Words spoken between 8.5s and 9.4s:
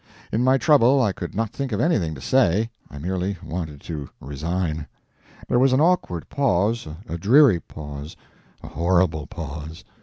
a horrible